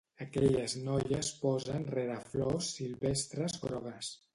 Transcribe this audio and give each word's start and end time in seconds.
Aquelles 0.25 0.75
noies 0.87 1.29
posen 1.43 1.87
rere 1.99 2.19
flors 2.33 2.75
silvestres 2.81 3.65
grogues. 3.69 4.17